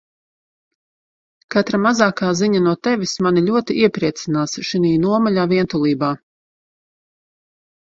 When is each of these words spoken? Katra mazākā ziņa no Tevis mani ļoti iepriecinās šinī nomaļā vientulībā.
Katra 1.55 1.79
mazākā 1.83 2.29
ziņa 2.39 2.61
no 2.69 2.73
Tevis 2.87 3.13
mani 3.27 3.45
ļoti 3.51 3.77
iepriecinās 3.83 4.57
šinī 4.71 4.97
nomaļā 5.07 5.47
vientulībā. 5.55 6.13